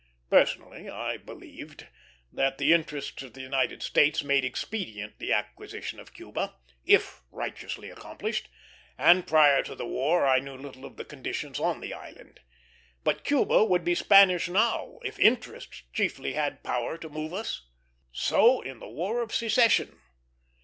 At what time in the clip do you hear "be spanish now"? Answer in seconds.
13.85-14.97